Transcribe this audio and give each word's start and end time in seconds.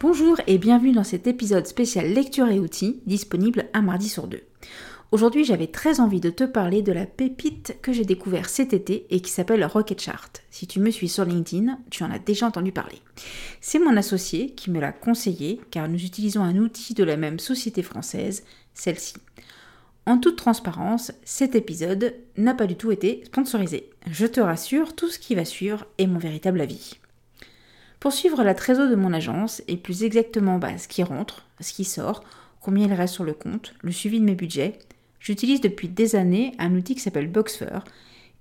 Bonjour 0.00 0.40
et 0.46 0.56
bienvenue 0.56 0.92
dans 0.92 1.04
cet 1.04 1.26
épisode 1.26 1.66
spécial 1.66 2.10
lecture 2.10 2.48
et 2.48 2.58
outils 2.58 3.02
disponible 3.04 3.66
un 3.74 3.82
mardi 3.82 4.08
sur 4.08 4.28
deux. 4.28 4.40
Aujourd'hui, 5.12 5.44
j'avais 5.44 5.66
très 5.66 6.00
envie 6.00 6.20
de 6.20 6.30
te 6.30 6.44
parler 6.44 6.80
de 6.80 6.90
la 6.90 7.04
pépite 7.04 7.76
que 7.82 7.92
j'ai 7.92 8.06
découvert 8.06 8.48
cet 8.48 8.72
été 8.72 9.06
et 9.10 9.20
qui 9.20 9.30
s'appelle 9.30 9.62
Rocket 9.62 10.00
Chart. 10.00 10.30
Si 10.50 10.66
tu 10.66 10.80
me 10.80 10.90
suis 10.90 11.10
sur 11.10 11.26
LinkedIn, 11.26 11.78
tu 11.90 12.02
en 12.02 12.10
as 12.10 12.18
déjà 12.18 12.46
entendu 12.46 12.72
parler. 12.72 12.96
C'est 13.60 13.78
mon 13.78 13.94
associé 13.94 14.52
qui 14.54 14.70
me 14.70 14.80
l'a 14.80 14.92
conseillé 14.92 15.60
car 15.70 15.86
nous 15.86 16.02
utilisons 16.02 16.44
un 16.44 16.56
outil 16.56 16.94
de 16.94 17.04
la 17.04 17.18
même 17.18 17.38
société 17.38 17.82
française, 17.82 18.44
celle-ci. 18.72 19.16
En 20.06 20.16
toute 20.16 20.36
transparence, 20.36 21.12
cet 21.24 21.54
épisode 21.54 22.14
n'a 22.38 22.54
pas 22.54 22.66
du 22.66 22.76
tout 22.76 22.90
été 22.90 23.20
sponsorisé. 23.26 23.90
Je 24.10 24.24
te 24.24 24.40
rassure, 24.40 24.96
tout 24.96 25.10
ce 25.10 25.18
qui 25.18 25.34
va 25.34 25.44
suivre 25.44 25.84
est 25.98 26.06
mon 26.06 26.18
véritable 26.18 26.62
avis. 26.62 26.98
Pour 28.00 28.14
suivre 28.14 28.42
la 28.42 28.54
trésor 28.54 28.88
de 28.88 28.94
mon 28.94 29.12
agence, 29.12 29.62
et 29.68 29.76
plus 29.76 30.04
exactement 30.04 30.58
bah, 30.58 30.78
ce 30.78 30.88
qui 30.88 31.02
rentre, 31.02 31.46
ce 31.60 31.74
qui 31.74 31.84
sort, 31.84 32.24
combien 32.62 32.86
il 32.86 32.92
reste 32.94 33.12
sur 33.12 33.24
le 33.24 33.34
compte, 33.34 33.74
le 33.82 33.92
suivi 33.92 34.20
de 34.20 34.24
mes 34.24 34.34
budgets, 34.34 34.78
j'utilise 35.20 35.60
depuis 35.60 35.88
des 35.88 36.16
années 36.16 36.54
un 36.58 36.74
outil 36.74 36.94
qui 36.94 37.02
s'appelle 37.02 37.30
Boxfer, 37.30 37.80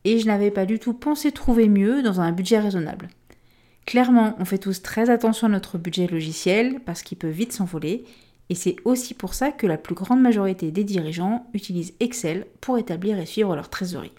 et 0.05 0.17
je 0.17 0.27
n'avais 0.27 0.49
pas 0.49 0.65
du 0.65 0.80
tout 0.80 0.93
pensé 0.93 1.33
trouver 1.33 1.67
mieux 1.67 2.02
dans 2.02 2.21
un 2.21 2.31
budget 2.31 2.59
raisonnable. 2.59 3.09
Clairement, 3.85 4.33
on 4.39 4.45
fait 4.45 4.59
tous 4.59 4.81
très 4.81 5.09
attention 5.09 5.47
à 5.47 5.52
notre 5.52 5.77
budget 5.77 6.07
logiciel 6.07 6.80
parce 6.85 7.02
qu'il 7.02 7.17
peut 7.17 7.27
vite 7.27 7.52
s'envoler, 7.52 8.05
et 8.47 8.55
c'est 8.55 8.77
aussi 8.85 9.13
pour 9.13 9.33
ça 9.33 9.52
que 9.52 9.67
la 9.67 9.77
plus 9.77 9.93
grande 9.93 10.21
majorité 10.21 10.71
des 10.71 10.85
dirigeants 10.85 11.47
utilisent 11.53 11.95
Excel 11.99 12.47
pour 12.61 12.77
établir 12.77 13.19
et 13.19 13.25
suivre 13.25 13.55
leur 13.57 13.69
trésorerie. 13.69 14.13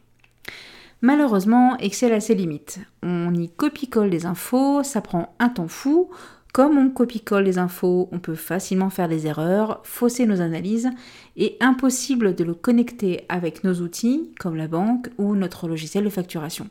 Malheureusement, 1.02 1.78
Excel 1.78 2.12
a 2.12 2.20
ses 2.20 2.34
limites. 2.34 2.80
On 3.02 3.32
y 3.32 3.48
copie-colle 3.48 4.10
des 4.10 4.26
infos, 4.26 4.82
ça 4.82 5.00
prend 5.00 5.34
un 5.38 5.48
temps 5.48 5.68
fou. 5.68 6.10
Comme 6.52 6.76
on 6.76 6.90
copie-colle 6.90 7.44
les 7.44 7.58
infos, 7.58 8.08
on 8.12 8.18
peut 8.18 8.34
facilement 8.34 8.90
faire 8.90 9.08
des 9.08 9.27
erreurs, 9.27 9.80
fausser 9.84 10.27
nos 10.27 10.40
analyses, 10.40 10.90
et 11.36 11.56
impossible 11.60 12.34
de 12.34 12.44
le 12.44 12.55
connecter 12.55 13.24
avec 13.28 13.64
nos 13.64 13.74
outils, 13.74 14.33
comme 14.39 14.56
la 14.56 14.68
banque 14.68 15.08
ou 15.16 15.36
notre 15.36 15.68
logiciel 15.68 16.05
de 16.05 16.10
facturation. 16.10 16.68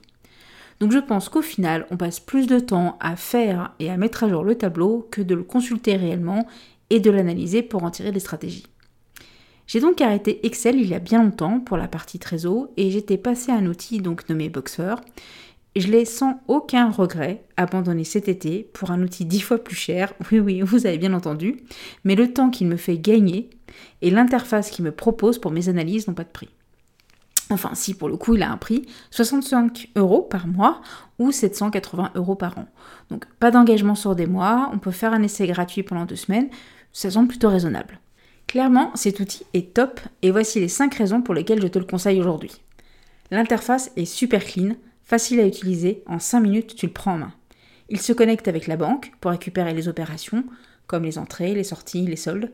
Donc 0.80 0.92
je 0.92 1.00
pense 1.00 1.28
qu'au 1.28 1.42
final, 1.42 1.88
on 1.92 1.98
passe 1.98 2.20
plus 2.20 2.46
de 2.46 2.60
temps 2.60 2.98
à 3.00 3.16
faire 3.16 3.74
et 3.80 3.90
à 3.90 3.98
mettre 3.98 4.24
à 4.24 4.30
jour 4.30 4.44
le 4.44 4.56
tableau 4.56 5.08
que 5.12 5.22
de 5.22 5.36
le 5.36 5.44
consulter 5.44 5.96
réellement 5.96 6.46
et 6.90 7.00
de 7.00 7.12
l'analyser 7.12 7.64
pour 7.64 7.84
en 7.84 7.92
tirer 7.92 8.12
des 8.12 8.20
stratégies. 8.20 8.68
J'ai 9.70 9.82
donc 9.82 10.02
arrêté 10.02 10.48
Excel 10.48 10.78
il 10.78 10.88
y 10.88 10.96
a 10.96 11.00
bien 11.00 11.22
longtemps 11.22 11.60
pour 11.60 11.78
la 11.78 11.88
partie 11.88 12.18
trésor 12.18 12.70
et 12.76 12.90
j'étais 12.90 13.20
passé 13.20 13.52
à 13.52 13.56
un 13.58 13.68
outil 13.68 14.00
donc 14.00 14.28
nommé 14.28 14.50
Boxer. 14.50 14.96
Je 15.76 15.88
l'ai 15.90 16.06
sans 16.06 16.42
aucun 16.48 16.90
regret 16.90 17.44
abandonné 17.56 18.04
cet 18.04 18.28
été 18.28 18.68
pour 18.74 18.90
un 18.90 19.04
outil 19.04 19.26
dix 19.26 19.42
fois 19.42 19.60
plus 19.60 19.76
cher, 19.76 20.16
oui 20.32 20.40
oui, 20.40 20.62
vous 20.62 20.88
avez 20.88 20.98
bien 20.98 21.14
entendu, 21.14 21.62
mais 22.04 22.16
le 22.16 22.34
temps 22.34 22.50
qu'il 22.50 22.66
me 22.66 22.78
fait 22.78 22.98
gagner 22.98 23.52
et 24.02 24.10
l'interface 24.10 24.72
qu'il 24.72 24.86
me 24.86 24.92
propose 24.92 25.38
pour 25.38 25.52
mes 25.52 25.70
analyses 25.70 26.08
n'ont 26.08 26.16
pas 26.16 26.24
de 26.24 26.30
prix. 26.30 26.50
Enfin, 27.52 27.76
si 27.76 27.94
pour 27.94 28.10
le 28.10 28.18
coup 28.18 28.34
il 28.34 28.42
a 28.42 28.52
un 28.52 28.58
prix, 28.58 28.88
65 29.12 29.92
euros 29.98 30.24
par 30.24 30.48
mois 30.48 30.82
ou 31.20 31.32
780 31.32 32.14
euros 32.16 32.34
par 32.34 32.58
an. 32.58 32.66
Donc 33.12 33.28
pas 33.40 33.52
d'engagement 33.52 33.94
sur 33.94 34.16
des 34.16 34.26
mois, 34.26 34.72
on 34.74 34.80
peut 34.80 34.90
faire 34.90 35.14
un 35.14 35.22
essai 35.22 35.46
gratuit 35.46 35.84
pendant 35.84 36.06
deux 36.06 36.16
semaines, 36.16 36.50
ça 36.92 37.12
semble 37.12 37.28
plutôt 37.28 37.50
raisonnable. 37.50 38.00
Clairement, 38.50 38.90
cet 38.96 39.20
outil 39.20 39.46
est 39.54 39.76
top 39.76 40.00
et 40.24 40.32
voici 40.32 40.60
les 40.60 40.70
5 40.70 40.96
raisons 40.96 41.22
pour 41.22 41.36
lesquelles 41.36 41.62
je 41.62 41.68
te 41.68 41.78
le 41.78 41.86
conseille 41.86 42.20
aujourd'hui. 42.20 42.52
L'interface 43.30 43.92
est 43.96 44.06
super 44.06 44.44
clean, 44.44 44.72
facile 45.04 45.40
à 45.40 45.46
utiliser, 45.46 46.02
en 46.08 46.18
5 46.18 46.40
minutes 46.40 46.76
tu 46.76 46.88
le 46.88 46.92
prends 46.92 47.14
en 47.14 47.18
main. 47.20 47.34
Il 47.90 48.02
se 48.02 48.12
connecte 48.12 48.48
avec 48.48 48.66
la 48.66 48.76
banque 48.76 49.12
pour 49.22 49.30
récupérer 49.30 49.76
les 49.76 49.88
opérations, 49.88 50.44
comme 50.88 51.04
les 51.04 51.20
entrées, 51.20 51.54
les 51.54 51.64
sorties, 51.64 52.08
les 52.08 52.16
soldes. 52.16 52.52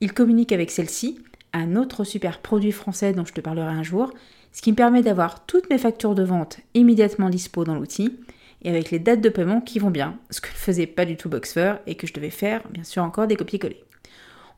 Il 0.00 0.12
communique 0.12 0.50
avec 0.50 0.72
celle-ci, 0.72 1.20
un 1.52 1.76
autre 1.76 2.02
super 2.02 2.40
produit 2.40 2.72
français 2.72 3.12
dont 3.12 3.24
je 3.24 3.32
te 3.32 3.40
parlerai 3.40 3.68
un 3.70 3.84
jour, 3.84 4.12
ce 4.50 4.60
qui 4.60 4.72
me 4.72 4.76
permet 4.76 5.02
d'avoir 5.02 5.46
toutes 5.46 5.70
mes 5.70 5.78
factures 5.78 6.16
de 6.16 6.24
vente 6.24 6.58
immédiatement 6.74 7.30
dispo 7.30 7.62
dans 7.62 7.76
l'outil 7.76 8.18
et 8.62 8.70
avec 8.70 8.90
les 8.90 8.98
dates 8.98 9.20
de 9.20 9.28
paiement 9.28 9.60
qui 9.60 9.78
vont 9.78 9.92
bien, 9.92 10.18
ce 10.30 10.40
que 10.40 10.48
ne 10.48 10.54
faisait 10.54 10.88
pas 10.88 11.04
du 11.04 11.16
tout 11.16 11.28
Boxfer 11.28 11.74
et 11.86 11.94
que 11.94 12.08
je 12.08 12.12
devais 12.12 12.30
faire 12.30 12.66
bien 12.70 12.82
sûr 12.82 13.04
encore 13.04 13.28
des 13.28 13.36
copier-coller. 13.36 13.84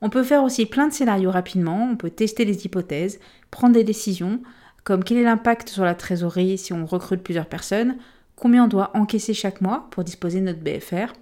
On 0.03 0.11
peut 0.11 0.23
faire 0.23 0.43
aussi 0.43 0.67
plein 0.67 0.89
de 0.89 0.93
scénarios 0.93 1.31
rapidement, 1.31 1.89
on 1.91 1.97
peut 1.97 2.11
tester 2.11 2.45
des 2.45 2.65
hypothèses, 2.65 3.21
prendre 3.51 3.75
des 3.75 3.85
décisions, 3.85 4.41
comme 4.85 5.05
quel 5.05 5.19
est 5.19 5.25
l'impact 5.25 5.69
sur 5.69 5.85
la 5.85 5.95
trésorerie 5.95 6.57
si 6.57 6.73
on 6.73 6.87
recrute 6.87 7.23
plusieurs 7.23 7.47
personnes, 7.47 7.97
combien 8.37 8.65
on 8.65 8.69
doit 8.69 8.97
encaisser 8.97 9.35
chaque 9.35 9.61
mois 9.61 9.89
pour 9.91 10.05
disposer 10.05 10.41
de 10.41 10.47
notre 10.47 10.61
BFR. 10.61 11.13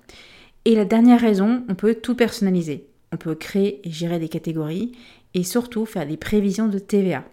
Et 0.64 0.74
la 0.74 0.84
dernière 0.84 1.20
raison, 1.20 1.64
on 1.68 1.74
peut 1.74 1.96
tout 1.96 2.14
personnaliser. 2.14 2.86
On 3.12 3.16
peut 3.16 3.34
créer 3.34 3.86
et 3.86 3.90
gérer 3.90 4.18
des 4.18 4.28
catégories 4.28 4.92
et 5.34 5.42
surtout 5.42 5.86
faire 5.86 6.06
des 6.06 6.16
prévisions 6.16 6.68
de 6.68 6.78
TVA. 6.78 7.24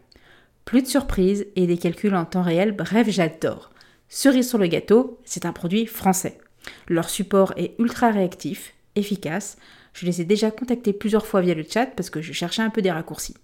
Plus 0.64 0.82
de 0.82 0.88
surprises 0.88 1.46
et 1.56 1.68
des 1.68 1.78
calculs 1.78 2.16
en 2.16 2.26
temps 2.26 2.42
réel, 2.42 2.72
bref, 2.72 3.08
j'adore. 3.10 3.72
Cerise 4.10 4.50
sur 4.50 4.58
le 4.58 4.68
gâteau, 4.68 5.20
c'est 5.26 5.46
un 5.46 5.54
produit 5.54 5.86
français. 5.86 6.40
Leur 6.88 7.10
support 7.10 7.54
est 7.58 7.76
ultra 7.78 8.10
réactif, 8.10 8.74
efficace, 8.96 9.58
je 9.96 10.06
les 10.06 10.22
ai 10.22 10.26
déjà 10.26 10.52
contactés 10.52 10.92
plusieurs 10.92 11.26
fois 11.26 11.40
via 11.40 11.54
le 11.54 11.64
chat 11.64 11.86
parce 11.86 12.10
que 12.10 12.22
je 12.22 12.34
cherchais 12.34 12.62
un 12.62 12.70
peu 12.70 12.82
des 12.82 12.92
raccourcis. 12.92 13.36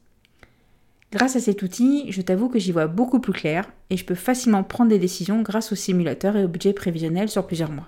Grâce 1.14 1.38
à 1.38 1.40
cet 1.40 1.62
outil, 1.62 2.12
je 2.12 2.22
t'avoue 2.22 2.50
que 2.50 2.60
j'y 2.60 2.74
vois 2.74 2.88
beaucoup 2.88 3.22
plus 3.22 3.32
clair 3.32 3.72
et 3.90 3.96
je 3.96 4.04
peux 4.04 4.16
facilement 4.16 4.64
prendre 4.64 4.90
des 4.90 5.00
décisions 5.00 5.42
grâce 5.42 5.72
au 5.72 5.76
simulateur 5.76 6.36
et 6.36 6.44
au 6.44 6.50
budget 6.50 6.74
prévisionnel 6.74 7.30
sur 7.30 7.48
plusieurs 7.48 7.72
mois. 7.72 7.88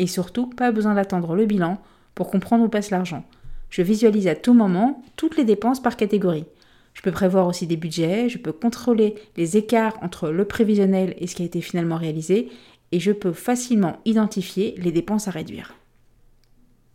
Et 0.00 0.08
surtout, 0.08 0.48
pas 0.48 0.72
besoin 0.72 0.94
d'attendre 0.94 1.36
le 1.36 1.46
bilan 1.46 1.80
pour 2.16 2.28
comprendre 2.28 2.64
où 2.64 2.68
passe 2.68 2.90
l'argent. 2.90 3.24
Je 3.68 3.82
visualise 3.82 4.26
à 4.26 4.34
tout 4.34 4.54
moment 4.54 5.04
toutes 5.14 5.36
les 5.36 5.44
dépenses 5.44 5.80
par 5.80 5.96
catégorie. 5.96 6.46
Je 6.94 7.02
peux 7.02 7.12
prévoir 7.12 7.46
aussi 7.46 7.68
des 7.68 7.76
budgets, 7.76 8.28
je 8.28 8.38
peux 8.38 8.52
contrôler 8.52 9.14
les 9.36 9.56
écarts 9.56 9.96
entre 10.02 10.30
le 10.30 10.44
prévisionnel 10.44 11.14
et 11.18 11.28
ce 11.28 11.36
qui 11.36 11.42
a 11.42 11.46
été 11.46 11.60
finalement 11.60 11.96
réalisé, 11.96 12.48
et 12.90 12.98
je 12.98 13.12
peux 13.12 13.32
facilement 13.32 14.00
identifier 14.04 14.74
les 14.78 14.90
dépenses 14.90 15.28
à 15.28 15.30
réduire. 15.30 15.79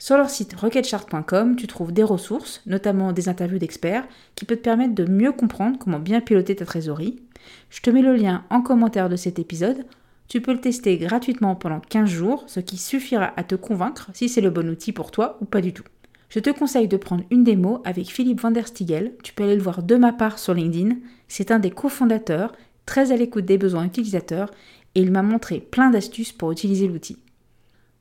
Sur 0.05 0.17
leur 0.17 0.29
site 0.29 0.53
rocketchart.com, 0.53 1.55
tu 1.55 1.65
trouves 1.65 1.91
des 1.91 2.03
ressources, 2.03 2.61
notamment 2.67 3.11
des 3.11 3.27
interviews 3.27 3.57
d'experts, 3.57 4.07
qui 4.35 4.45
peuvent 4.45 4.59
te 4.59 4.61
permettre 4.61 4.93
de 4.93 5.05
mieux 5.05 5.31
comprendre 5.31 5.79
comment 5.79 5.97
bien 5.97 6.21
piloter 6.21 6.55
ta 6.55 6.63
trésorerie. 6.63 7.23
Je 7.71 7.81
te 7.81 7.89
mets 7.89 8.03
le 8.03 8.15
lien 8.15 8.43
en 8.51 8.61
commentaire 8.61 9.09
de 9.09 9.15
cet 9.15 9.39
épisode. 9.39 9.83
Tu 10.27 10.41
peux 10.41 10.53
le 10.53 10.61
tester 10.61 10.99
gratuitement 10.99 11.55
pendant 11.55 11.79
15 11.79 12.07
jours, 12.07 12.43
ce 12.45 12.59
qui 12.59 12.77
suffira 12.77 13.33
à 13.35 13.43
te 13.43 13.55
convaincre 13.55 14.11
si 14.13 14.29
c'est 14.29 14.41
le 14.41 14.51
bon 14.51 14.69
outil 14.69 14.91
pour 14.91 15.09
toi 15.09 15.39
ou 15.41 15.45
pas 15.45 15.61
du 15.61 15.73
tout. 15.73 15.85
Je 16.29 16.39
te 16.39 16.51
conseille 16.51 16.87
de 16.87 16.97
prendre 16.97 17.23
une 17.31 17.43
démo 17.43 17.81
avec 17.83 18.05
Philippe 18.05 18.41
van 18.41 18.51
der 18.51 18.67
Stiegel. 18.67 19.13
Tu 19.23 19.33
peux 19.33 19.45
aller 19.45 19.55
le 19.55 19.63
voir 19.63 19.81
de 19.81 19.95
ma 19.95 20.13
part 20.13 20.37
sur 20.37 20.53
LinkedIn. 20.53 20.97
C'est 21.27 21.49
un 21.49 21.57
des 21.57 21.71
cofondateurs, 21.71 22.53
très 22.85 23.11
à 23.11 23.17
l'écoute 23.17 23.45
des 23.45 23.57
besoins 23.57 23.85
utilisateurs, 23.85 24.51
et 24.93 25.01
il 25.01 25.11
m'a 25.11 25.23
montré 25.23 25.61
plein 25.61 25.89
d'astuces 25.89 26.31
pour 26.31 26.51
utiliser 26.51 26.87
l'outil. 26.87 27.17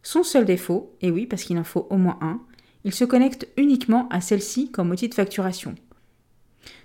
Son 0.05 0.23
seul 0.23 0.45
défaut, 0.45 0.95
et 1.01 1.11
oui 1.11 1.27
parce 1.27 1.43
qu'il 1.43 1.59
en 1.59 1.65
faut 1.65 1.89
au 1.89 1.97
moins 1.97 2.19
un, 2.21 2.41
il 2.85 2.93
se 2.93 3.05
connecte 3.05 3.49
uniquement 3.57 4.07
à 4.11 4.21
celle-ci 4.21 4.71
comme 4.71 4.91
outil 4.91 5.09
de 5.09 5.15
facturation. 5.15 5.75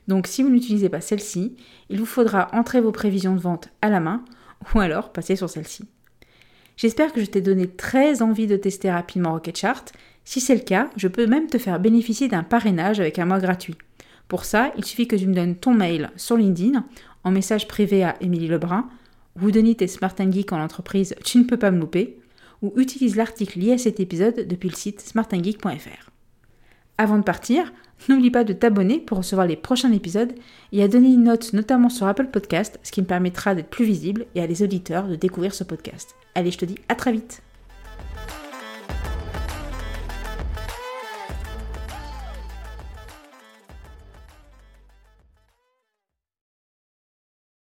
Donc 0.07 0.25
si 0.25 0.41
vous 0.41 0.49
n'utilisez 0.49 0.87
pas 0.87 1.01
celle-ci, 1.01 1.57
il 1.89 1.99
vous 1.99 2.05
faudra 2.05 2.47
entrer 2.53 2.79
vos 2.79 2.93
prévisions 2.93 3.35
de 3.35 3.41
vente 3.41 3.67
à 3.81 3.89
la 3.89 3.99
main 3.99 4.23
ou 4.73 4.79
alors 4.79 5.11
passer 5.11 5.35
sur 5.35 5.49
celle-ci. 5.49 5.83
J'espère 6.77 7.11
que 7.11 7.19
je 7.19 7.25
t'ai 7.25 7.41
donné 7.41 7.67
très 7.67 8.21
envie 8.21 8.47
de 8.47 8.55
tester 8.55 8.89
rapidement 8.89 9.33
Rocket 9.33 9.57
Chart. 9.57 9.83
Si 10.23 10.39
c'est 10.39 10.55
le 10.55 10.61
cas, 10.61 10.89
je 10.95 11.09
peux 11.09 11.27
même 11.27 11.47
te 11.47 11.57
faire 11.57 11.81
bénéficier 11.81 12.29
d'un 12.29 12.43
parrainage 12.43 13.01
avec 13.01 13.19
un 13.19 13.25
mois 13.25 13.39
gratuit. 13.39 13.75
Pour 14.29 14.45
ça, 14.45 14.71
il 14.77 14.85
suffit 14.85 15.07
que 15.07 15.17
tu 15.17 15.27
me 15.27 15.33
donnes 15.33 15.57
ton 15.57 15.73
mail 15.73 16.09
sur 16.15 16.37
LinkedIn, 16.37 16.85
en 17.25 17.31
message 17.31 17.67
privé 17.67 18.05
à 18.05 18.15
Émilie 18.21 18.47
Lebrun, 18.47 18.87
ou 19.41 19.51
Denis 19.51 19.75
et 19.81 19.87
Smart 19.87 20.15
Geek 20.17 20.53
en 20.53 20.63
entreprise 20.63 21.15
Tu 21.25 21.37
ne 21.37 21.43
peux 21.43 21.57
pas 21.57 21.71
me 21.71 21.79
louper, 21.79 22.17
ou 22.61 22.73
utilise 22.77 23.15
l'article 23.15 23.59
lié 23.59 23.73
à 23.73 23.77
cet 23.77 23.99
épisode 23.99 24.47
depuis 24.47 24.69
le 24.69 24.75
site 24.75 25.01
smartandgeek.fr. 25.01 26.09
Avant 26.97 27.17
de 27.17 27.23
partir, 27.23 27.71
n'oublie 28.07 28.31
pas 28.31 28.43
de 28.43 28.53
t'abonner 28.53 28.99
pour 28.99 29.19
recevoir 29.19 29.47
les 29.47 29.55
prochains 29.55 29.91
épisodes 29.91 30.33
et 30.71 30.83
à 30.83 30.87
donner 30.87 31.09
une 31.09 31.23
note 31.23 31.53
notamment 31.53 31.89
sur 31.89 32.07
Apple 32.07 32.27
Podcast, 32.27 32.79
ce 32.83 32.91
qui 32.91 33.01
me 33.01 33.07
permettra 33.07 33.55
d'être 33.55 33.69
plus 33.69 33.85
visible 33.85 34.25
et 34.35 34.41
à 34.41 34.47
les 34.47 34.63
auditeurs 34.63 35.07
de 35.07 35.15
découvrir 35.15 35.53
ce 35.53 35.63
podcast. 35.63 36.15
Allez, 36.35 36.51
je 36.51 36.57
te 36.57 36.65
dis 36.65 36.77
à 36.89 36.95
très 36.95 37.11
vite 37.11 37.41